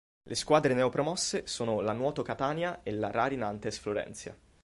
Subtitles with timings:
[0.23, 4.35] Le squadre neopromosse sono la Nuoto Catania e la Rari Nantes Florentia.